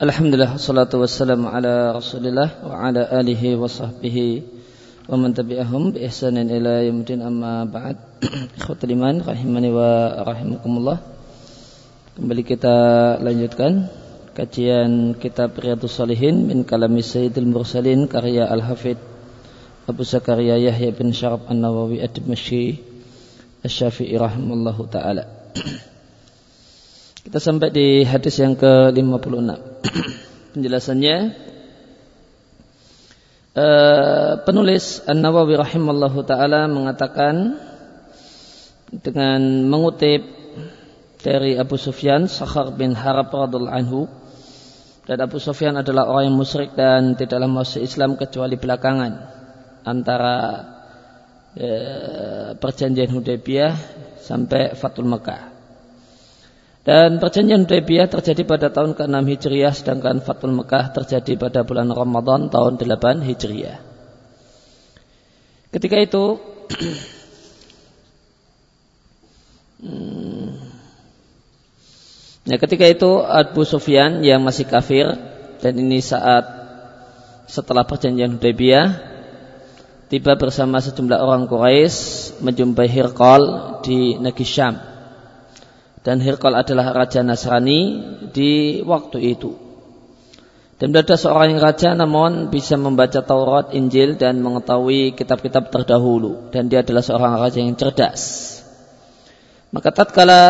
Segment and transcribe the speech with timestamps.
[0.00, 4.40] Alhamdulillah salatu wassalamu ala Rasulillah wa ala alihi wa sahbihi
[5.04, 8.00] wa man tabi'ahum bi ihsanin ila yaumil amma ba'd.
[8.56, 11.04] Ikhwatul iman rahimani wa rahimakumullah.
[12.16, 12.76] Kembali kita
[13.20, 13.92] lanjutkan
[14.32, 18.96] kajian kitab Riyadhus Shalihin min kalami Sayyidil Mursalin karya Al-Hafidh
[19.84, 22.80] Abu Zakaria Yahya bin Syarab An-Nawawi Ad-Dimashqi
[23.68, 25.28] Asy-Syafi'i rahimallahu taala.
[27.20, 29.52] Kita sampai di hadis yang ke-56.
[30.56, 31.16] Penjelasannya
[33.52, 37.60] uh, penulis An-Nawawi rahimallahu taala mengatakan
[39.04, 40.24] dengan mengutip
[41.20, 44.08] dari Abu Sufyan Sakhar bin Harab radhiallahu anhu
[45.04, 49.12] dan Abu Sufyan adalah orang yang musyrik dan tidaklah masuk Islam kecuali belakangan
[49.84, 50.36] antara
[51.52, 53.72] uh, perjanjian Hudaybiyah
[54.24, 55.59] sampai Fatul Mekah.
[56.80, 62.48] Dan perjanjian Hudaybiyah terjadi pada tahun ke-6 Hijriah sedangkan Fatul Mekah terjadi pada bulan Ramadan
[62.48, 63.84] tahun 8 Hijriah.
[65.70, 66.24] Ketika itu
[72.50, 75.06] Ya, ketika itu Abu Sufyan yang masih kafir
[75.60, 76.42] dan ini saat
[77.46, 78.86] setelah perjanjian Hudaybiyah
[80.10, 83.42] tiba bersama sejumlah orang Quraisy menjumpai Hirqal
[83.86, 84.89] di negeri Syam
[86.00, 88.00] dan Hirqal adalah raja Nasrani
[88.32, 89.52] di waktu itu.
[90.80, 96.72] Dan ada seorang yang raja namun bisa membaca Taurat, Injil dan mengetahui kitab-kitab terdahulu dan
[96.72, 98.56] dia adalah seorang raja yang cerdas.
[99.70, 100.42] Maka tatkala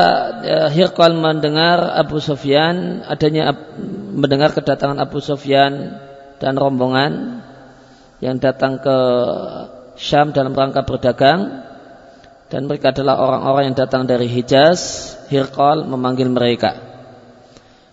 [0.46, 3.52] ya, Hirqal mendengar Abu Sufyan adanya
[4.14, 5.98] mendengar kedatangan Abu Sufyan
[6.38, 7.42] dan rombongan
[8.22, 8.96] yang datang ke
[10.00, 11.68] Syam dalam rangka berdagang,
[12.50, 15.14] dan mereka adalah orang-orang yang datang dari Hijaz.
[15.30, 16.74] Hirqal memanggil mereka.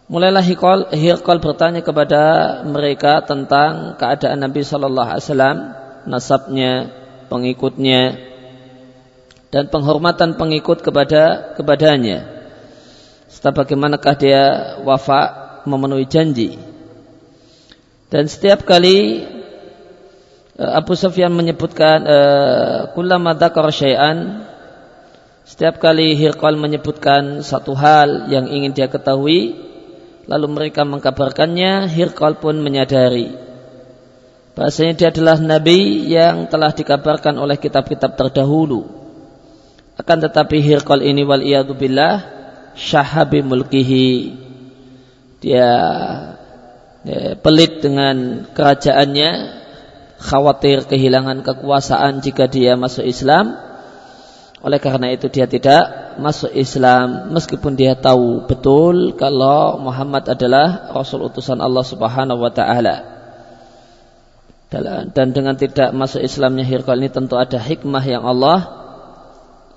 [0.09, 2.21] Mulailah Hirqal, Hirqal bertanya kepada
[2.65, 5.57] mereka tentang keadaan Nabi Shallallahu Alaihi Wasallam,
[6.09, 6.71] nasabnya,
[7.29, 8.17] pengikutnya,
[9.53, 12.25] dan penghormatan pengikut kepada kepadanya.
[13.29, 14.43] Setelah bagaimanakah dia
[14.81, 15.21] wafa
[15.69, 16.57] memenuhi janji.
[18.07, 19.27] Dan setiap kali
[20.57, 24.41] Abu Sufyan menyebutkan eh, kullama dzakara syai'an
[25.45, 29.53] setiap kali Hirqal menyebutkan satu hal yang ingin dia ketahui
[30.25, 33.31] lalu mereka mengkabarkannya Hirqal pun menyadari.
[34.57, 38.89] Bahasanya dia adalah nabi yang telah dikabarkan oleh kitab-kitab terdahulu.
[39.93, 41.45] Akan tetapi Hirqal ini wal
[41.77, 42.25] billah
[42.73, 44.09] syahabi mulkihi.
[45.37, 45.69] Dia,
[47.05, 49.56] dia pelit dengan kerajaannya
[50.17, 53.53] khawatir kehilangan kekuasaan jika dia masuk Islam.
[54.65, 61.29] Oleh karena itu dia tidak masuk Islam meskipun dia tahu betul kalau Muhammad adalah rasul
[61.29, 63.17] utusan Allah Subhanahu wa taala.
[65.13, 68.67] Dan dengan tidak masuk Islamnya Hirqal ini tentu ada hikmah yang Allah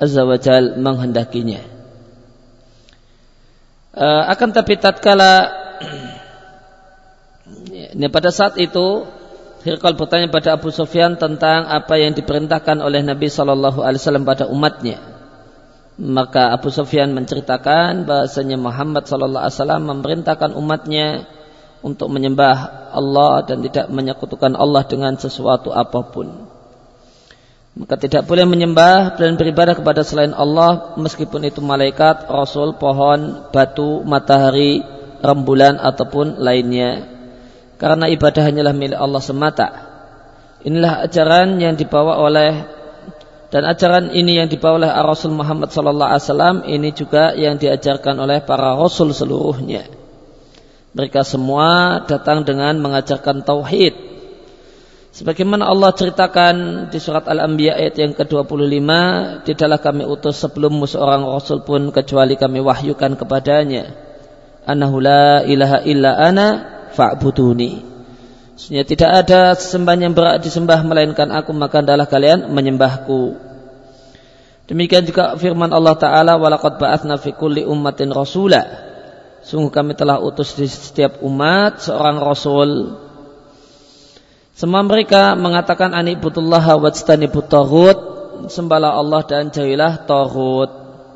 [0.03, 1.63] Azza wa Jal menghendakinya.
[3.91, 5.51] Uh, akan tapi tatkala
[7.95, 9.07] ini pada saat itu
[9.61, 14.49] Hirqal bertanya pada Abu Sufyan tentang apa yang diperintahkan oleh Nabi Shallallahu Alaihi Wasallam pada
[14.49, 14.97] umatnya.
[16.01, 21.29] Maka Abu Sufyan menceritakan bahasanya Muhammad Shallallahu Alaihi Wasallam memerintahkan umatnya
[21.85, 26.49] untuk menyembah Allah dan tidak menyekutukan Allah dengan sesuatu apa pun.
[27.77, 34.01] Maka tidak boleh menyembah dan beribadah kepada selain Allah meskipun itu malaikat, rasul, pohon, batu,
[34.09, 34.81] matahari,
[35.21, 37.20] rembulan ataupun lainnya
[37.81, 39.69] karena ibadah hanyalah milik Allah semata.
[40.61, 42.69] Inilah ajaran yang dibawa oleh
[43.49, 48.21] dan ajaran ini yang dibawa oleh Rasul Muhammad sallallahu alaihi wasallam ini juga yang diajarkan
[48.21, 49.89] oleh para rasul seluruhnya.
[50.93, 53.95] Mereka semua datang dengan mengajarkan tauhid.
[55.11, 58.91] Sebagaimana Allah ceritakan di surat Al-Anbiya ayat yang ke-25,
[59.43, 63.91] tidaklah kami utus sebelummu seorang rasul pun kecuali kami wahyukan kepadanya.
[64.63, 66.47] Anahu la ilaha illa ana
[66.95, 67.91] fa'buduni.
[68.61, 73.51] Sebenarnya tidak ada sesembahan yang berat disembah melainkan aku maka adalah kalian menyembahku.
[74.69, 78.63] Demikian juga firman Allah Ta'ala walaqad ba'athna fi kulli ummatin rasula.
[79.41, 83.01] Sungguh kami telah utus di setiap umat seorang rasul.
[84.53, 87.99] Semua mereka mengatakan anibutullah wajtanibut taghut.
[88.53, 90.71] Sembahlah Allah dan jauhilah taghut.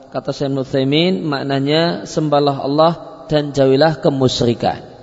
[0.08, 2.92] Kata Syekh Nuthaimin maknanya sembahlah Allah
[3.28, 4.93] dan jauhilah kemusyrikan.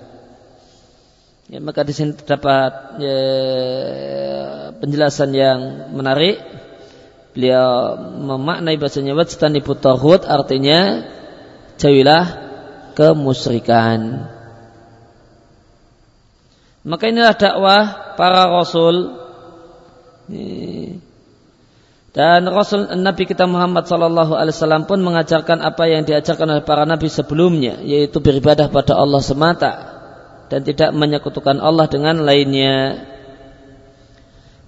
[1.52, 3.20] Ya, maka di sini terdapat ya,
[4.80, 5.60] penjelasan yang
[5.92, 6.40] menarik.
[7.36, 11.04] Beliau memaknai bahasanya wajtani putahud artinya
[11.76, 12.24] jauhilah
[12.96, 14.32] kemusyrikan.
[16.88, 19.20] Maka inilah dakwah para rasul.
[22.16, 26.88] Dan Rasul Nabi kita Muhammad Sallallahu Alaihi Wasallam pun mengajarkan apa yang diajarkan oleh para
[26.88, 29.91] nabi sebelumnya, yaitu beribadah pada Allah semata
[30.52, 33.08] dan tidak menyekutukan Allah dengan lainnya.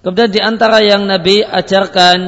[0.00, 2.18] Kemudian di antara yang Nabi ajarkan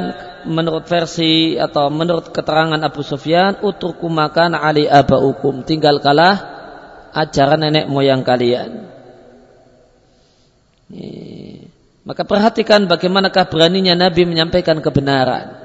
[0.45, 6.37] menurut versi atau menurut keterangan Abu Sufyan, uturku makan ali abaukum, tinggalkanlah
[7.17, 8.93] ajaran nenek moyang kalian.
[12.07, 15.65] Maka perhatikan bagaimanakah beraninya Nabi menyampaikan kebenaran.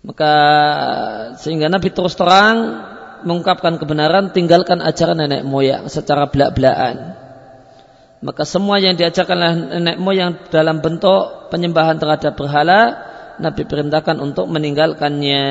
[0.00, 0.32] Maka
[1.36, 2.87] sehingga Nabi terus terang
[3.24, 7.18] mengungkapkan kebenaran, tinggalkan ajaran nenek moyang secara belak-belakan.
[8.18, 12.98] Maka semua yang diajarkan oleh nenek moyang dalam bentuk penyembahan terhadap berhala,
[13.38, 15.46] Nabi perintahkan untuk meninggalkannya.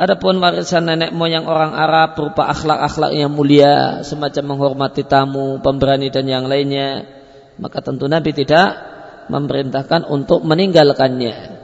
[0.00, 6.24] Adapun warisan nenek moyang orang Arab berupa akhlak-akhlak yang mulia, semacam menghormati tamu, pemberani dan
[6.24, 7.04] yang lainnya,
[7.60, 8.80] maka tentu Nabi tidak
[9.28, 11.60] memerintahkan untuk meninggalkannya.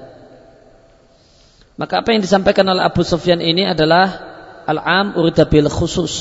[1.76, 4.35] Maka apa yang disampaikan oleh Abu Sufyan ini adalah
[4.66, 6.14] al-am uridabil khusus.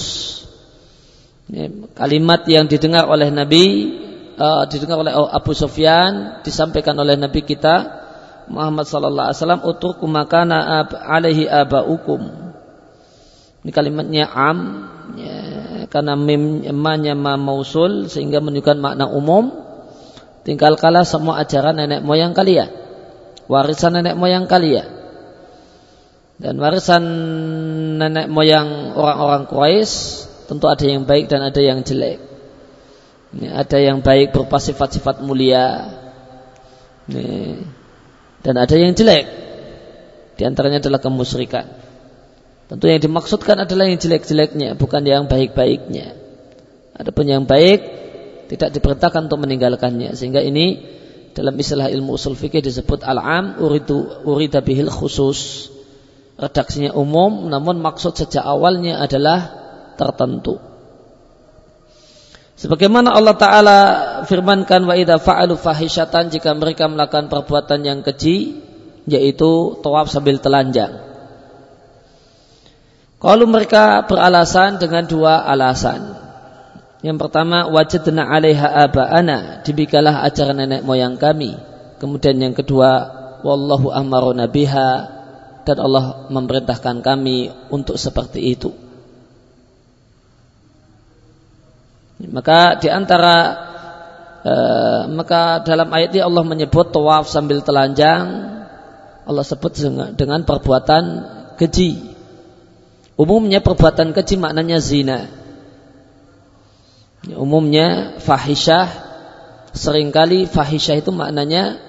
[1.94, 3.66] Kalimat yang didengar oleh Nabi,
[4.38, 8.06] uh, didengar oleh Abu Sufyan, disampaikan oleh Nabi kita
[8.46, 12.54] Muhammad sallallahu alaihi wasallam utruku makana alaihi abaukum.
[13.66, 14.60] Ini kalimatnya am
[15.18, 15.38] ya,
[15.90, 19.50] karena mim emanya ma mausul sehingga menunjukkan makna umum.
[20.46, 22.70] Tinggalkanlah semua ajaran nenek moyang kalian.
[23.50, 24.95] Warisan nenek moyang kalian.
[26.36, 27.04] Dan warisan
[27.96, 29.94] nenek moyang orang-orang Quraisy
[30.52, 32.20] tentu ada yang baik dan ada yang jelek.
[33.36, 35.96] Ini ada yang baik berupa sifat-sifat mulia.
[37.08, 37.26] Ini
[38.46, 39.26] dan ada yang jelek.
[40.36, 41.66] Di antaranya adalah kemusyrikan.
[42.66, 46.18] Tentu yang dimaksudkan adalah yang jelek-jeleknya, bukan yang baik-baiknya.
[46.96, 47.82] Adapun yang baik
[48.52, 50.14] tidak diperintahkan untuk meninggalkannya.
[50.14, 50.82] Sehingga ini
[51.36, 55.72] dalam istilah ilmu usul fikih disebut al-am uridu urida bihil khusus.
[56.36, 59.56] Redaksinya umum namun maksud sejak awalnya adalah
[59.96, 60.60] tertentu.
[62.56, 63.80] Sebagaimana Allah Ta'ala
[64.28, 68.64] firmankan wa idha fa'alu fahishatan jika mereka melakukan perbuatan yang keji
[69.08, 71.04] yaitu tawaf sambil telanjang.
[73.20, 76.20] Kalau mereka beralasan dengan dua alasan.
[77.00, 81.56] Yang pertama wajadna 'alaiha aba'ana dibikalah ajaran nenek moyang kami.
[82.02, 83.08] Kemudian yang kedua
[83.46, 85.15] wallahu amaruna biha
[85.66, 88.72] dan Allah memerintahkan kami untuk seperti itu.
[92.32, 93.36] Maka di antara
[94.40, 94.54] e,
[95.12, 98.56] maka dalam ayat ini Allah menyebut tawaf sambil telanjang
[99.26, 99.74] Allah sebut
[100.16, 101.04] dengan perbuatan
[101.58, 102.14] keji.
[103.18, 105.28] Umumnya perbuatan keji maknanya zina.
[107.26, 108.86] Umumnya fahisyah
[109.74, 111.82] sering kali fahisyah itu maknanya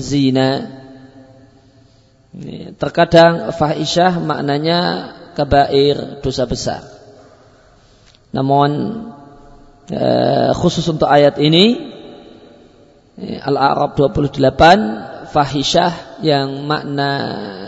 [0.00, 0.80] zina.
[2.80, 4.78] Terkadang fahisyah maknanya
[5.36, 6.80] kabair dosa besar.
[8.32, 8.70] Namun
[9.92, 11.90] Eh, khusus untuk ayat ini
[13.18, 17.10] Al-A'rab 28 fahisyah yang makna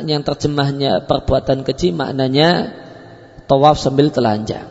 [0.06, 2.70] yang terjemahnya perbuatan keji maknanya
[3.50, 4.70] tawaf sambil telanjang.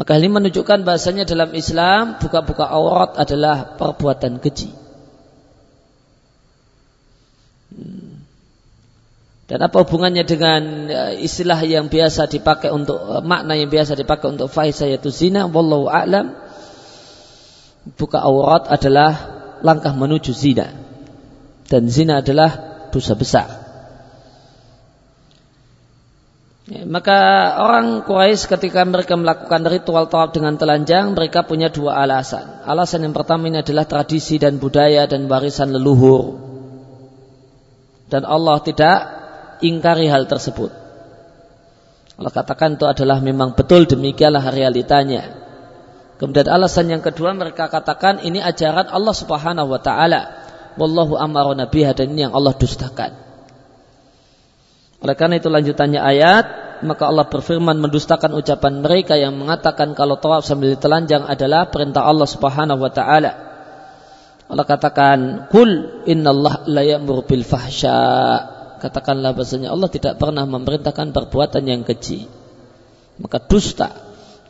[0.00, 4.70] Maka ini menunjukkan bahasanya dalam Islam buka-buka aurat adalah perbuatan keji.
[7.74, 8.05] Hmm.
[9.46, 14.34] Dan apa hubungannya dengan eh, istilah yang biasa dipakai untuk eh, makna yang biasa dipakai
[14.34, 15.46] untuk fahisah yaitu zina?
[15.46, 16.34] Wallahu a'lam.
[17.94, 19.14] Buka aurat adalah
[19.62, 20.74] langkah menuju zina.
[21.70, 22.50] Dan zina adalah
[22.90, 23.66] dosa besar.
[26.66, 27.14] Ya, maka
[27.62, 32.66] orang Quraisy ketika mereka melakukan ritual tawaf dengan telanjang, mereka punya dua alasan.
[32.66, 36.42] Alasan yang pertama ini adalah tradisi dan budaya dan warisan leluhur.
[38.10, 38.98] Dan Allah tidak
[39.60, 40.86] ingkari hal tersebut.
[42.16, 45.36] Allah katakan itu adalah memang betul demikianlah realitanya.
[46.16, 50.48] Kemudian alasan yang kedua mereka katakan ini ajaran Allah Subhanahu wa taala.
[50.80, 53.12] Wallahu amaruna biha dan ini yang Allah dustakan.
[55.04, 56.44] Oleh karena itu lanjutannya ayat,
[56.88, 62.24] maka Allah berfirman mendustakan ucapan mereka yang mengatakan kalau tawaf sambil telanjang adalah perintah Allah
[62.24, 63.32] Subhanahu wa taala.
[64.48, 71.62] Allah katakan, "Kul innallaha la ya'muru bil fahsya' katakanlah bahasanya Allah tidak pernah memerintahkan perbuatan
[71.66, 72.28] yang keji.
[73.16, 73.92] Maka dusta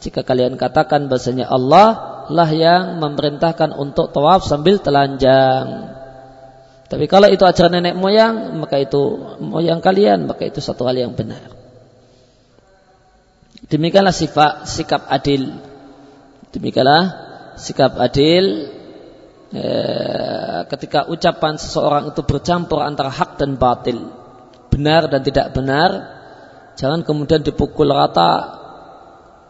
[0.02, 5.94] jika kalian katakan bahasanya Allah lah yang memerintahkan untuk tawaf sambil telanjang.
[6.86, 11.18] Tapi kalau itu ajaran nenek moyang, maka itu moyang kalian, maka itu satu hal yang
[11.18, 11.50] benar.
[13.66, 15.58] Demikianlah sifat sikap adil.
[16.54, 17.04] Demikianlah
[17.58, 18.70] sikap adil
[19.50, 24.14] eh, ketika ucapan seseorang itu bercampur antara hak dan batil,
[24.76, 25.90] benar dan tidak benar,
[26.76, 28.60] jangan kemudian dipukul rata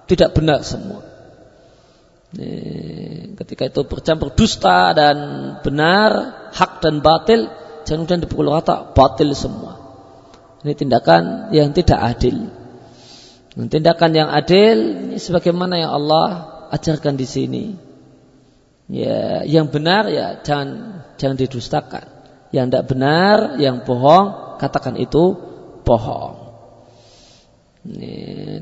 [0.07, 1.03] tidak benar semua.
[2.39, 5.17] Eh, ketika itu bercampur dusta dan
[5.67, 6.11] benar,
[6.55, 7.51] hak dan batil,
[7.83, 9.83] jangan kemudian dipukul rata batil semua.
[10.63, 12.51] Ini tindakan yang tidak adil.
[13.57, 14.79] Tindakan yang adil
[15.17, 16.29] sebagaimana yang Allah
[16.77, 17.65] ajarkan di sini.
[18.87, 22.07] Ya, yang benar ya jangan jangan didustakan.
[22.55, 25.37] Yang tidak benar, yang bohong, katakan itu
[25.87, 26.47] bohong.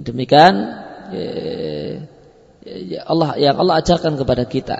[0.04, 0.54] Demikian
[1.14, 1.26] ya,
[2.64, 4.78] ya Allah yang Allah ajarkan kepada kita.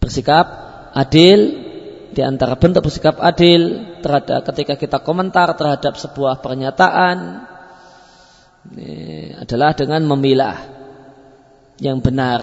[0.00, 0.46] Bersikap
[0.96, 1.66] adil
[2.16, 7.44] di antara bentuk bersikap adil terhadap ketika kita komentar terhadap sebuah pernyataan
[9.36, 10.56] adalah dengan memilah
[11.76, 12.40] yang benar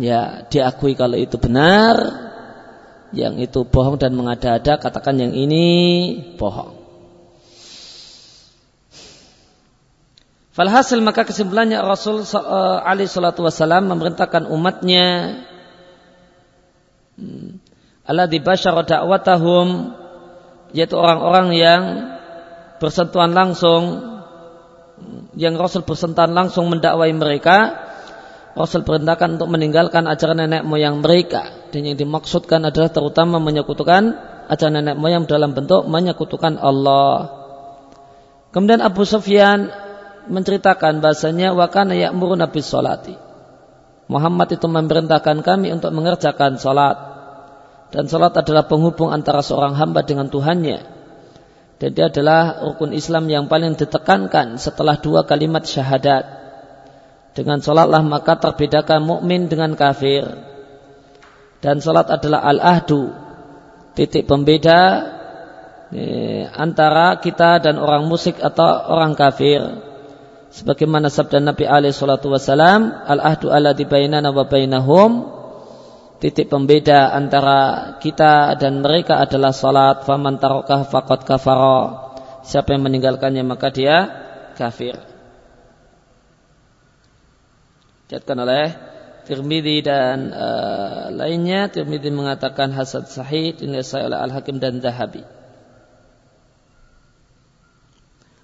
[0.00, 2.29] ya diakui kalau itu benar
[3.10, 5.66] yang itu bohong dan mengada-ada katakan yang ini
[6.38, 6.78] bohong.
[10.50, 15.06] Falhasil maka kesimpulannya Rasul uh, Ali Shallallahu Wasallam memerintahkan umatnya
[17.16, 17.62] hmm,
[18.02, 19.94] Allah dibasyara dakwatahum
[20.74, 21.82] yaitu orang-orang yang
[22.82, 24.04] bersentuhan langsung
[25.38, 27.89] yang Rasul bersentuhan langsung mendakwai mereka
[28.58, 31.70] Rasul perintahkan untuk meninggalkan ajaran nenek moyang mereka.
[31.70, 34.14] Dan yang dimaksudkan adalah terutama menyekutukan
[34.50, 37.30] ajaran nenek moyang dalam bentuk menyekutukan Allah.
[38.50, 39.70] Kemudian Abu Sufyan
[40.26, 43.14] menceritakan bahasanya wakana ya'muru nabi salati
[44.10, 47.10] Muhammad itu memerintahkan kami untuk mengerjakan salat
[47.90, 50.78] dan salat adalah penghubung antara seorang hamba dengan Tuhannya.
[51.80, 56.39] Dan dia adalah rukun Islam yang paling ditekankan setelah dua kalimat syahadat.
[57.30, 60.26] Dengan sholatlah maka terbedakan mukmin dengan kafir.
[61.60, 63.12] Dan sholat adalah al-ahdu,
[63.92, 64.80] titik pembeda
[65.92, 69.60] eh, antara kita dan orang musik atau orang kafir.
[70.50, 75.40] Sebagaimana sabda Nabi alaihi salatu wasalam, al-ahdu ala bainana wa bainahum
[76.20, 82.12] titik pembeda antara kita dan mereka adalah salat faman tarokah fakot kafara
[82.44, 83.96] siapa yang meninggalkannya maka dia
[84.52, 85.09] kafir
[88.10, 88.74] Diatkan oleh
[89.30, 95.22] Tirmidzi dan uh, lainnya Tirmidzi mengatakan hasad sahih dinilai oleh Al-Hakim dan Zahabi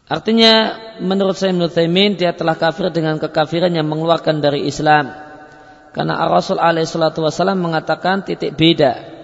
[0.06, 1.66] Artinya menurut saya Ibnu
[2.14, 5.26] dia telah kafir dengan kekafiran yang mengeluarkan dari Islam
[5.96, 9.16] karena Rasul alaihissalatu wassalam mengatakan titik beda.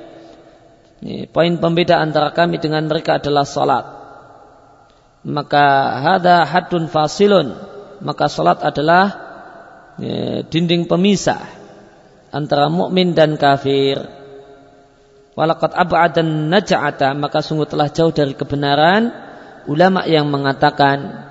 [1.04, 3.84] Ini, poin pembeda antara kami dengan mereka adalah salat.
[5.20, 7.52] Maka hada hadun fasilun.
[8.00, 9.31] Maka salat adalah
[10.00, 11.42] ini, dinding pemisah
[12.32, 14.00] antara mukmin dan kafir.
[15.32, 19.08] Walakat ab'adan naja'ata maka sungguh telah jauh dari kebenaran
[19.64, 21.28] ulama yang mengatakan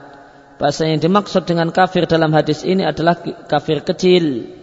[0.58, 4.58] bahasa yang dimaksud dengan kafir dalam hadis ini adalah kafir kecil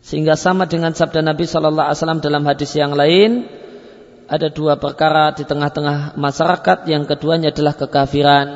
[0.00, 3.44] sehingga sama dengan sabda Nabi Shallallahu Alaihi Wasallam dalam hadis yang lain,
[4.26, 6.88] ada dua perkara di tengah-tengah masyarakat.
[6.88, 8.48] Yang keduanya adalah kekafiran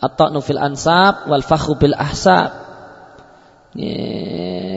[0.00, 2.59] atau nufil ansab wal fakhru bil ahsab.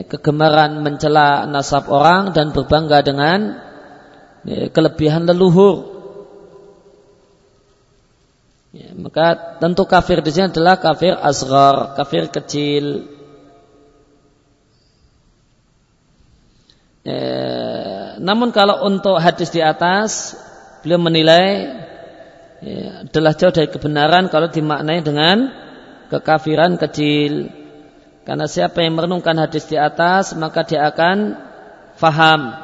[0.06, 3.58] Kegemaran mencela nasab orang dan berbangga dengan
[4.70, 5.94] kelebihan leluhur.
[8.74, 13.06] Ya, maka tentu kafir di sini adalah kafir asgar, kafir kecil.
[17.06, 17.16] E,
[18.18, 20.34] namun kalau untuk hadis di atas
[20.82, 21.70] beliau menilai
[22.66, 25.54] ya, adalah jauh dari kebenaran kalau dimaknai dengan
[26.10, 27.54] kekafiran kecil.
[28.24, 31.36] Karena siapa yang merenungkan hadis di atas maka dia akan
[32.00, 32.56] faham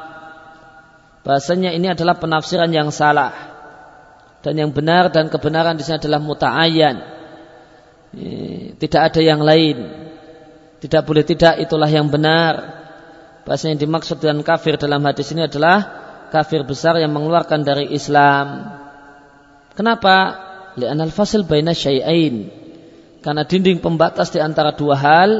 [1.21, 3.29] bahasanya ini adalah penafsiran yang salah
[4.41, 6.97] dan yang benar dan kebenaran di sini adalah muta'ayyan.
[8.81, 9.77] Tidak ada yang lain.
[10.81, 12.81] Tidak boleh tidak itulah yang benar
[13.41, 15.81] Bahasa yang dimaksud dengan kafir dalam hadis ini adalah
[16.29, 18.69] kafir besar yang mengeluarkan dari Islam.
[19.73, 20.37] Kenapa?
[20.77, 22.53] Li'anal fasil baina syai'ain.
[23.21, 25.31] Karena dinding pembatas di antara dua hal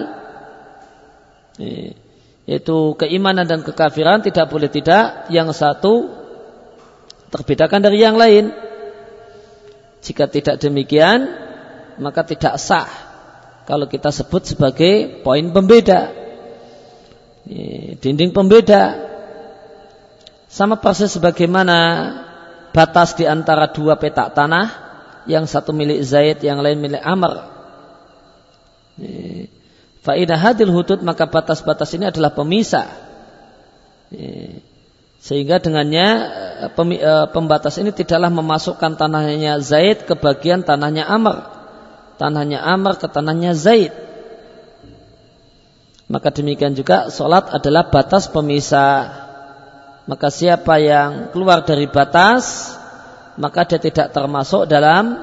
[2.45, 6.09] yaitu keimanan dan kekafiran tidak boleh tidak yang satu
[7.33, 8.53] terbedakan dari yang lain.
[10.01, 11.29] Jika tidak demikian,
[12.01, 12.89] maka tidak sah
[13.65, 16.13] kalau kita sebut sebagai poin pembeda.
[17.97, 19.09] Dinding pembeda.
[20.51, 21.77] Sama persis sebagaimana
[22.75, 24.67] batas di antara dua petak tanah
[25.25, 27.50] yang satu milik Zaid yang lain milik Amr
[30.01, 32.89] Faidah hadil hudud maka batas-batas ini adalah pemisah.
[35.21, 36.07] Sehingga dengannya
[36.73, 41.45] eh, pembatas ini tidaklah memasukkan tanahnya Zaid ke bagian tanahnya Amr.
[42.17, 43.93] Tanahnya Amr ke tanahnya Zaid.
[46.09, 49.29] Maka demikian juga sholat adalah batas pemisah.
[50.09, 52.73] Maka siapa yang keluar dari batas,
[53.37, 55.21] maka dia tidak termasuk dalam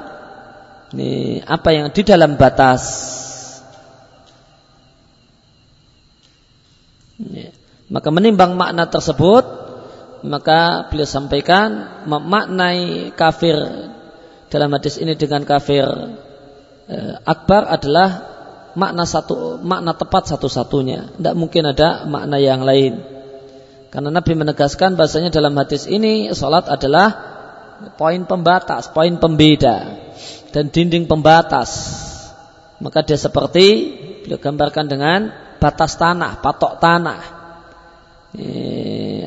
[0.95, 2.83] ini, apa yang di dalam batas.
[7.19, 7.51] Ini.
[7.89, 9.45] Maka menimbang makna tersebut,
[10.23, 13.57] maka beliau sampaikan memaknai kafir
[14.49, 15.85] dalam hadis ini dengan kafir
[16.89, 18.09] eh, akbar adalah
[18.79, 21.19] makna satu makna tepat satu-satunya.
[21.19, 23.01] Tidak mungkin ada makna yang lain.
[23.89, 27.09] Karena Nabi menegaskan bahasanya dalam hadis ini salat adalah
[27.97, 29.97] poin pembatas, poin pembeda
[30.53, 31.97] dan dinding pembatas.
[32.79, 33.67] Maka dia seperti
[34.23, 37.21] beliau gambarkan dengan batas tanah, patok tanah.
[38.35, 38.47] E,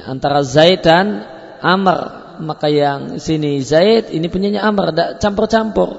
[0.03, 1.27] antara Zaid dan
[1.59, 2.19] Amr.
[2.41, 5.89] Maka yang sini Zaid, ini punyanya Amr, tidak campur-campur.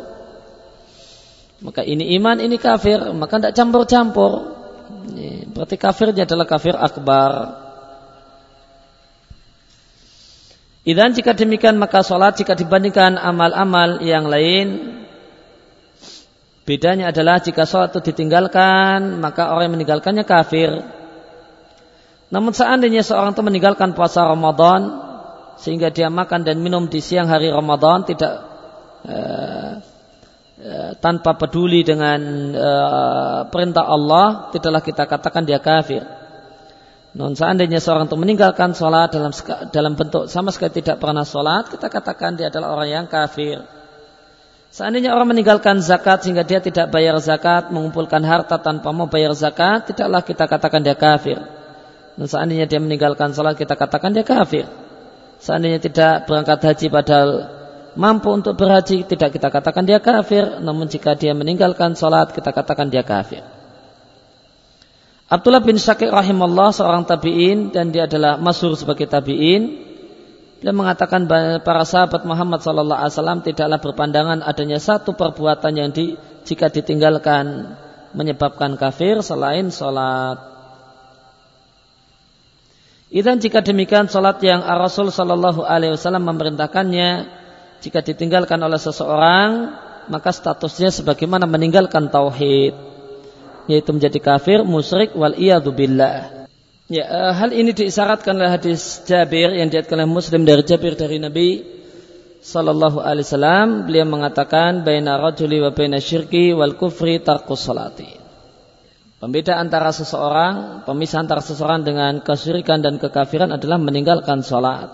[1.63, 4.33] Maka ini iman, ini kafir, maka tidak campur-campur.
[5.15, 7.63] E, berarti kafirnya adalah kafir akbar.
[10.83, 14.99] Dan jika demikian maka sholat jika dibandingkan amal-amal yang lain
[16.63, 20.71] Bedanya adalah jika sholat itu ditinggalkan maka orang yang meninggalkannya kafir
[22.31, 24.95] Namun seandainya seorang itu meninggalkan puasa Ramadan
[25.59, 28.35] Sehingga dia makan dan minum di siang hari Ramadan Tidak
[29.11, 29.73] uh,
[30.63, 32.21] uh, tanpa peduli dengan
[32.55, 36.23] uh, perintah Allah Tidaklah kita katakan dia kafir
[37.13, 39.37] Non seandainya seorang itu meninggalkan sholat dalam
[39.69, 43.61] dalam bentuk sama sekali tidak pernah sholat, kita katakan dia adalah orang yang kafir.
[44.73, 49.93] Seandainya orang meninggalkan zakat sehingga dia tidak bayar zakat, mengumpulkan harta tanpa mau bayar zakat,
[49.93, 51.45] tidaklah kita katakan dia kafir.
[52.17, 54.65] Dan seandainya dia meninggalkan sholat, kita katakan dia kafir.
[55.45, 57.31] Seandainya tidak berangkat haji padahal
[58.01, 60.65] mampu untuk berhaji, tidak kita katakan dia kafir.
[60.65, 63.45] Namun jika dia meninggalkan sholat, kita katakan dia kafir.
[65.29, 69.92] Abdullah bin Syakir rahimahullah seorang tabi'in dan dia adalah masyhur sebagai tabi'in.
[70.63, 71.27] Dia mengatakan
[71.67, 76.15] para sahabat Muhammad sallallahu alaihi wasallam tidaklah berpandangan adanya satu perbuatan yang di,
[76.47, 77.75] jika ditinggalkan
[78.15, 80.39] menyebabkan kafir selain salat.
[83.11, 87.11] Dan jika demikian salat yang Rasul sallallahu alaihi wasallam memerintahkannya
[87.83, 89.75] jika ditinggalkan oleh seseorang
[90.07, 92.75] maka statusnya sebagaimana meninggalkan tauhid
[93.67, 95.35] yaitu menjadi kafir, musyrik wal
[95.75, 96.42] billah.
[96.93, 101.17] Ya, uh, hal ini diisyaratkan oleh hadis Jabir yang diatkan oleh Muslim dari Jabir dari
[101.17, 101.65] Nabi
[102.45, 108.13] sallallahu alaihi wasallam beliau mengatakan baina rajuli wa baina syirki wal kufri tarkus salati.
[109.17, 114.93] Pembeda antara seseorang, pemisah antara seseorang dengan kesyirikan dan kekafiran adalah meninggalkan salat.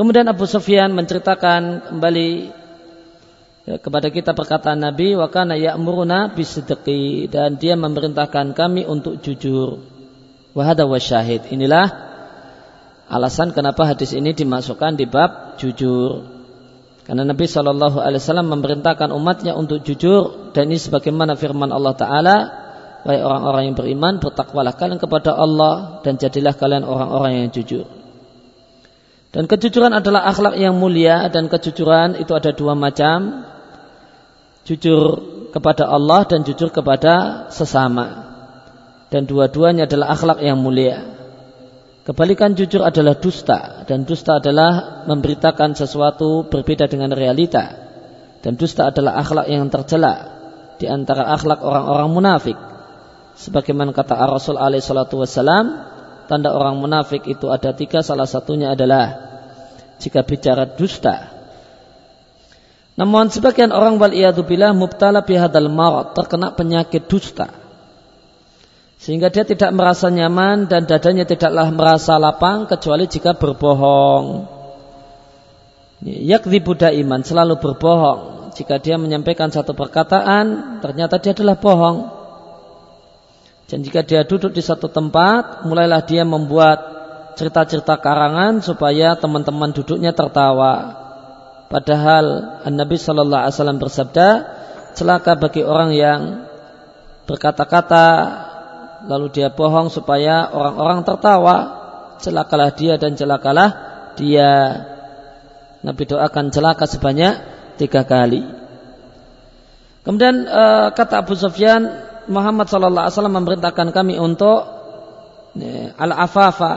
[0.00, 2.56] Kemudian Abu Sufyan menceritakan kembali
[3.68, 9.99] Ya, kepada kita perkataan Nabi wa kana ya'muruna bisidqi dan dia memerintahkan kami untuk jujur.
[10.54, 11.46] Wa hada syahid.
[11.50, 11.86] Inilah
[13.10, 16.26] alasan kenapa hadis ini dimasukkan di bab jujur.
[17.06, 22.36] Karena Nabi Shallallahu Alaihi Wasallam memerintahkan umatnya untuk jujur dan ini sebagaimana firman Allah Taala,
[23.02, 27.90] baik orang-orang yang beriman bertakwalah kalian kepada Allah dan jadilah kalian orang-orang yang jujur.
[29.30, 33.46] Dan kejujuran adalah akhlak yang mulia dan kejujuran itu ada dua macam
[34.66, 38.29] jujur kepada Allah dan jujur kepada sesama.
[39.10, 41.18] Dan dua-duanya adalah akhlak yang mulia.
[42.06, 47.90] Kebalikan jujur adalah dusta dan dusta adalah memberitakan sesuatu berbeda dengan realita.
[48.40, 50.40] Dan dusta adalah akhlak yang tercela
[50.80, 52.58] di antara akhlak orang-orang munafik.
[53.36, 55.76] Sebagaimana kata Rasul alaihi salatu wassalam,
[56.24, 59.28] tanda orang munafik itu ada tiga, salah satunya adalah
[60.00, 61.40] jika bicara dusta,
[63.00, 64.12] namun sebagian orang wal
[64.44, 67.48] billah mubtala bihadal marat terkena penyakit dusta.
[69.00, 74.44] Sehingga dia tidak merasa nyaman dan dadanya tidaklah merasa lapang kecuali jika berbohong.
[76.04, 78.52] Yakdi buddha iman selalu berbohong.
[78.52, 82.12] Jika dia menyampaikan satu perkataan, ternyata dia adalah bohong.
[83.72, 86.84] Dan jika dia duduk di satu tempat, mulailah dia membuat
[87.40, 91.00] cerita-cerita karangan supaya teman-teman duduknya tertawa.
[91.72, 94.28] Padahal Nabi Shallallahu Alaihi Wasallam bersabda,
[94.92, 96.20] celaka bagi orang yang
[97.24, 98.06] berkata-kata
[99.06, 101.56] lalu dia bohong supaya orang-orang tertawa.
[102.20, 103.70] Celakalah dia dan celakalah
[104.16, 104.50] dia.
[105.80, 107.40] Nabi doakan celaka sebanyak
[107.80, 108.44] tiga kali.
[110.04, 111.88] Kemudian uh, kata Abu Sufyan,
[112.28, 114.68] Muhammad sallallahu alaihi wasallam memerintahkan kami untuk
[115.56, 116.72] ya, al-afafa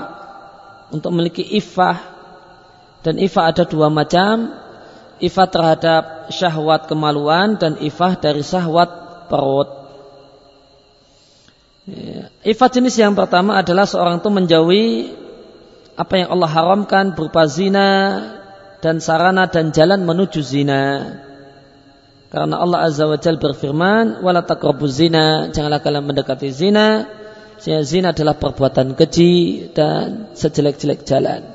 [0.96, 2.00] untuk memiliki ifah
[3.04, 4.64] dan ifah ada dua macam
[5.24, 8.90] ifah terhadap syahwat kemaluan dan ifah dari syahwat
[9.32, 9.83] perut.
[11.84, 14.88] Ya, ifah jenis yang pertama adalah seorang itu menjauhi
[16.00, 17.89] apa yang Allah haramkan berupa zina
[18.80, 21.12] dan sarana dan jalan menuju zina.
[22.32, 27.06] Karena Allah Azza wa Jalla berfirman, "Wala taqrabu zina", janganlah kalian mendekati zina.
[27.62, 31.46] Sehingga zina adalah perbuatan keji dan sejelek-jelek jalan.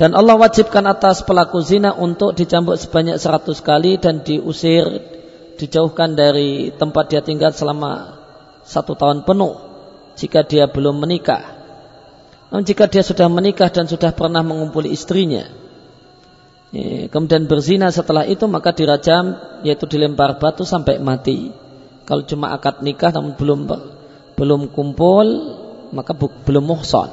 [0.00, 4.88] Dan Allah wajibkan atas pelaku zina untuk dicambuk sebanyak seratus kali dan diusir,
[5.60, 8.19] dijauhkan dari tempat dia tinggal selama
[8.70, 9.58] satu tahun penuh
[10.14, 11.58] jika dia belum menikah.
[12.54, 15.50] Namun jika dia sudah menikah dan sudah pernah mengumpuli istrinya,
[17.10, 19.34] kemudian berzina setelah itu maka dirajam
[19.66, 21.50] yaitu dilempar batu sampai mati.
[22.06, 23.66] Kalau cuma akad nikah namun belum
[24.38, 25.26] belum kumpul
[25.90, 27.10] maka belum muhson.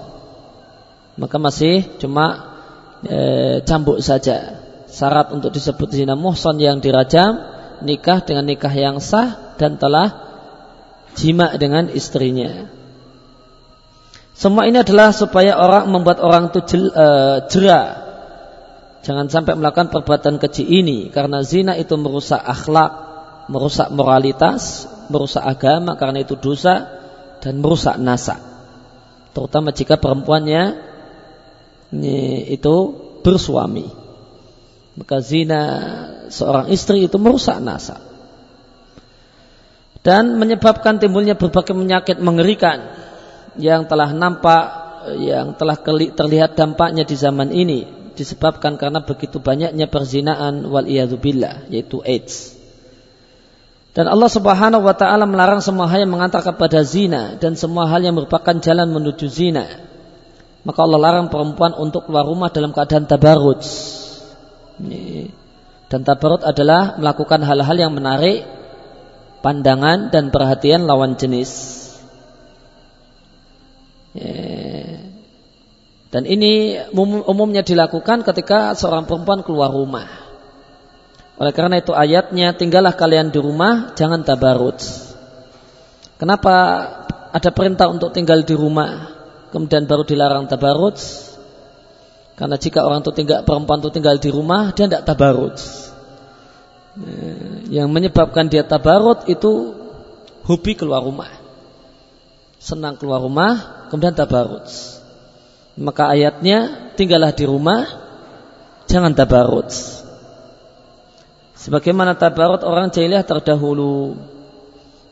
[1.18, 2.54] Maka masih cuma
[3.02, 3.18] e,
[3.66, 4.62] cambuk saja.
[4.88, 7.42] Syarat untuk disebut zina muhson yang dirajam
[7.82, 10.27] nikah dengan nikah yang sah dan telah
[11.18, 12.70] jima dengan istrinya.
[14.38, 17.08] Semua ini adalah supaya orang membuat orang itu jel, e,
[17.50, 18.06] jera.
[19.02, 22.92] Jangan sampai melakukan perbuatan keji ini karena zina itu merusak akhlak,
[23.50, 26.86] merusak moralitas, merusak agama karena itu dosa
[27.42, 28.38] dan merusak nasa.
[29.34, 30.86] Terutama jika perempuannya
[32.52, 32.76] itu
[33.26, 33.88] bersuami.
[34.98, 35.62] Maka zina
[36.30, 38.07] seorang istri itu merusak nasab.
[40.08, 42.96] Dan menyebabkan timbulnya berbagai penyakit mengerikan
[43.60, 44.64] yang telah nampak,
[45.20, 45.76] yang telah
[46.16, 47.84] terlihat dampaknya di zaman ini
[48.16, 50.88] disebabkan karena begitu banyaknya perzinaan wal
[51.20, 52.56] billah yaitu AIDS.
[53.92, 58.00] Dan Allah Subhanahu wa taala melarang semua hal yang mengantar kepada zina dan semua hal
[58.00, 59.66] yang merupakan jalan menuju zina
[60.68, 63.64] maka Allah larang perempuan untuk keluar rumah dalam keadaan tabarut.
[65.88, 68.57] Dan tabarut adalah melakukan hal-hal yang menarik
[69.42, 71.84] pandangan dan perhatian lawan jenis.
[76.08, 76.80] Dan ini
[77.28, 80.08] umumnya dilakukan ketika seorang perempuan keluar rumah.
[81.38, 84.82] Oleh karena itu ayatnya tinggallah kalian di rumah, jangan tabarut.
[86.18, 86.56] Kenapa
[87.30, 89.18] ada perintah untuk tinggal di rumah?
[89.52, 91.00] kemudian baru dilarang tabarut
[92.38, 95.56] karena jika orang itu tinggal perempuan itu tinggal di rumah dia tidak tabarut
[97.70, 99.76] yang menyebabkan dia tabarut itu
[100.48, 101.30] hobi keluar rumah.
[102.58, 104.66] Senang keluar rumah kemudian tabarut.
[105.78, 107.86] Maka ayatnya tinggallah di rumah
[108.90, 109.70] jangan tabarut.
[111.54, 114.18] Sebagaimana tabarut orang jahiliyah terdahulu.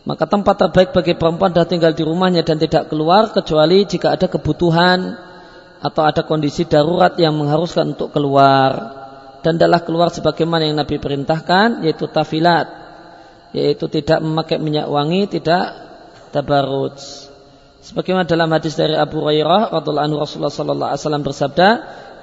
[0.05, 4.29] Maka tempat terbaik bagi perempuan adalah tinggal di rumahnya dan tidak keluar kecuali jika ada
[4.29, 5.17] kebutuhan
[5.81, 9.04] atau ada kondisi darurat yang mengharuskan untuk keluar.
[9.45, 12.65] Dan adalah keluar sebagaimana yang Nabi perintahkan yaitu tafilat,
[13.53, 15.69] yaitu tidak memakai minyak wangi, tidak
[16.33, 16.97] tabarut.
[17.85, 21.67] Sebagaimana dalam hadis dari Abu Hurairah radhiallahu anhu Rasulullah sallallahu alaihi wasallam bersabda,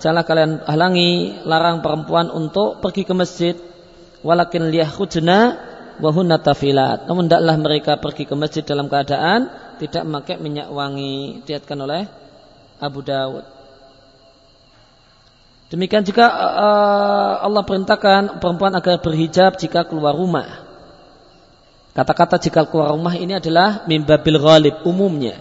[0.02, 3.54] "Janganlah kalian halangi larang perempuan untuk pergi ke masjid,
[4.26, 5.38] walakin liyahujna
[6.02, 7.06] wahunna tafilat.
[7.06, 9.46] Namun tidaklah mereka pergi ke masjid dalam keadaan
[9.78, 11.46] tidak memakai minyak wangi.
[11.46, 12.10] Diatkan oleh
[12.82, 13.61] Abu Dawud.
[15.72, 20.68] Demikian juga uh, Allah perintahkan perempuan agar berhijab jika keluar rumah.
[21.96, 25.40] Kata-kata jika keluar rumah ini adalah mimbabil ghalib umumnya.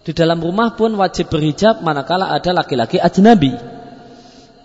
[0.00, 3.52] Di dalam rumah pun wajib berhijab manakala ada laki-laki ajnabi.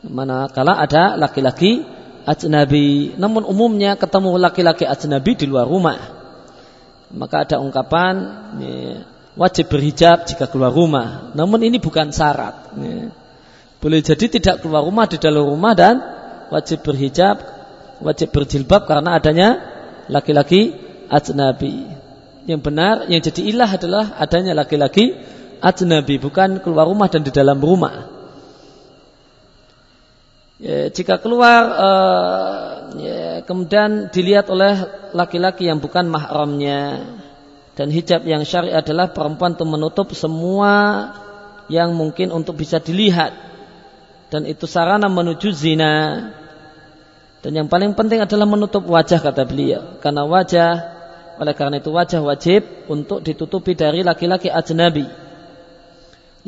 [0.07, 1.83] Manakala ada laki-laki
[2.23, 3.19] ajnabi.
[3.19, 5.99] Namun umumnya ketemu laki-laki ajnabi di luar rumah.
[7.11, 8.15] Maka ada ungkapan
[8.63, 9.03] ya,
[9.35, 11.35] wajib berhijab jika keluar rumah.
[11.35, 12.71] Namun ini bukan syarat.
[13.83, 15.99] Boleh jadi tidak keluar rumah di dalam rumah dan
[16.47, 17.43] wajib berhijab,
[17.99, 19.59] wajib berjilbab karena adanya
[20.07, 20.71] laki-laki
[21.11, 21.91] ajnabi.
[22.47, 25.11] Yang benar, yang jadi ilah adalah adanya laki-laki
[25.59, 28.07] ajnabi, bukan keluar rumah dan di dalam rumah.
[30.63, 32.67] Ya, jika keluar uh,
[33.03, 34.79] ya, kemudian dilihat oleh
[35.11, 37.03] laki-laki yang bukan mahramnya.
[37.75, 40.71] Dan hijab yang syar'i adalah perempuan untuk menutup semua
[41.67, 43.52] yang mungkin untuk bisa dilihat
[44.33, 45.93] dan itu sarana menuju zina.
[47.45, 50.01] Dan yang paling penting adalah menutup wajah kata beliau.
[50.01, 50.71] Karena wajah
[51.37, 55.05] oleh karena itu wajah wajib untuk ditutupi dari laki-laki ajnabi.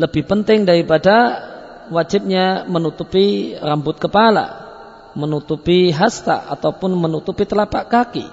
[0.02, 1.46] Lebih penting daripada
[1.94, 4.66] wajibnya menutupi rambut kepala,
[5.14, 8.26] menutupi hasta ataupun menutupi telapak kaki.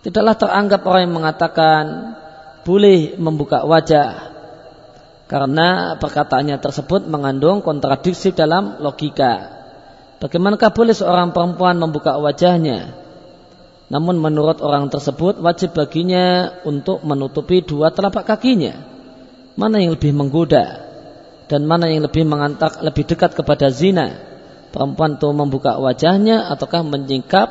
[0.00, 1.84] Tidaklah teranggap orang yang mengatakan
[2.64, 4.35] boleh membuka wajah
[5.26, 9.58] karena perkataannya tersebut mengandung kontradiksi dalam logika.
[10.22, 12.94] Bagaimanakah boleh seorang perempuan membuka wajahnya?
[13.86, 18.82] Namun menurut orang tersebut wajib baginya untuk menutupi dua telapak kakinya.
[19.58, 20.86] Mana yang lebih menggoda
[21.46, 24.18] dan mana yang lebih mengantar lebih dekat kepada zina?
[24.70, 27.48] Perempuan itu membuka wajahnya ataukah menyingkap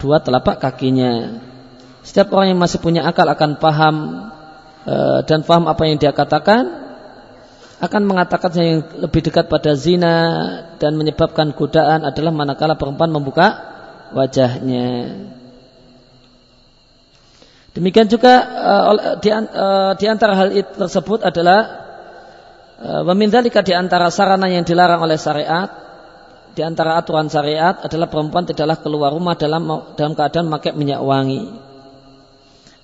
[0.00, 1.40] dua telapak kakinya?
[2.00, 3.96] Setiap orang yang masih punya akal akan paham
[4.88, 4.96] e,
[5.28, 6.89] dan paham apa yang dia katakan
[7.80, 10.16] akan mengatakan yang lebih dekat pada zina
[10.76, 13.56] dan menyebabkan godaan adalah manakala perempuan membuka
[14.12, 15.16] wajahnya.
[17.72, 21.60] Demikian juga uh, di, uh, di antara hal itu tersebut adalah
[22.84, 25.70] uh, memindalika di antara sarana yang dilarang oleh syariat,
[26.52, 31.48] di antara aturan syariat adalah perempuan tidaklah keluar rumah dalam dalam keadaan memakai minyak wangi.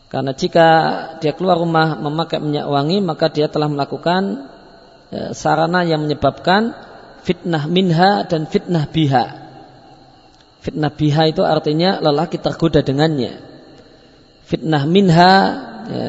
[0.08, 0.68] Karena jika
[1.20, 4.54] dia keluar rumah memakai minyak wangi, maka dia telah melakukan
[5.10, 6.74] sarana yang menyebabkan
[7.22, 9.24] fitnah minha dan fitnah biha.
[10.62, 13.38] Fitnah biha itu artinya lelaki tergoda dengannya.
[14.46, 15.34] Fitnah minha
[15.86, 16.06] ya,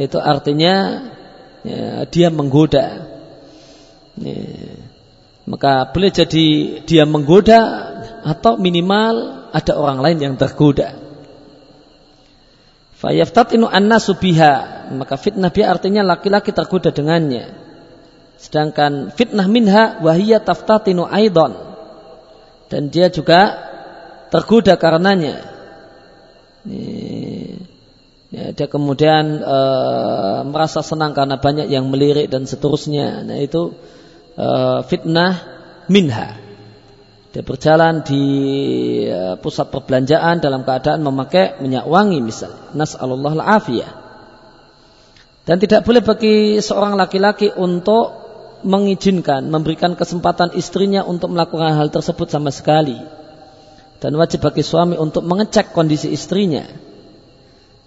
[0.00, 0.74] itu artinya
[1.64, 3.04] ya, dia menggoda.
[5.48, 6.46] Maka boleh jadi
[6.84, 7.60] dia menggoda
[8.24, 10.96] atau minimal ada orang lain yang tergoda.
[12.96, 14.88] Fayaftatinu annasu biha.
[14.92, 17.67] Maka fitnah biha artinya laki-laki tergoda dengannya.
[18.38, 21.58] Sedangkan fitnah minha wahiyya taftatinu aidon.
[22.70, 23.58] Dan dia juga
[24.30, 25.42] tergoda karenanya.
[28.28, 29.58] Ya, dia kemudian e,
[30.44, 33.24] merasa senang karena banyak yang melirik dan seterusnya.
[33.24, 33.72] Nah itu
[34.36, 34.48] e,
[34.84, 35.32] fitnah
[35.88, 36.36] minha.
[37.32, 38.24] Dia berjalan di
[39.08, 42.68] e, pusat perbelanjaan dalam keadaan memakai minyak wangi misalnya.
[42.76, 43.92] Nas'alullah al-afiyah.
[45.48, 48.17] Dan tidak boleh bagi seorang laki-laki untuk
[48.62, 52.98] mengizinkan, memberikan kesempatan istrinya untuk melakukan hal tersebut sama sekali.
[53.98, 56.66] Dan wajib bagi suami untuk mengecek kondisi istrinya.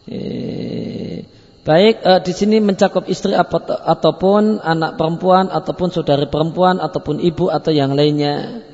[0.03, 0.19] E,
[1.63, 7.71] baik e, di sini mencakup istri ataupun anak perempuan ataupun saudari perempuan ataupun ibu atau
[7.71, 8.65] yang lainnya.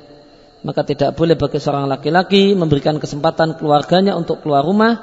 [0.66, 4.98] Maka tidak boleh bagi seorang laki-laki memberikan kesempatan keluarganya untuk keluar rumah,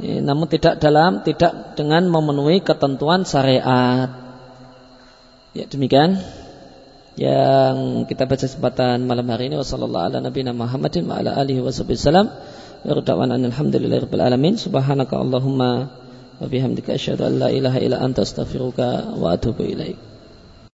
[0.00, 4.19] e, namun tidak dalam tidak dengan memenuhi ketentuan syariat.
[5.50, 6.22] Ya demikian
[7.18, 9.58] yang kita baca kesempatan malam hari ini.
[9.58, 14.54] Wasallallahu ala nabiyina Muhammadin wa ala alihi wasallam wa radwana alhamdulillahirabbil alamin.
[14.54, 15.90] Subhanaka allahumma
[16.40, 20.09] wa bihamdika asyhadu an la ilaha illa anta astaghfiruka wa atubu ilaik